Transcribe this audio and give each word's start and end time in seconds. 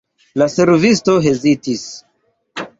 La 0.41 0.47
servisto 0.53 1.15
hezitis. 1.27 1.87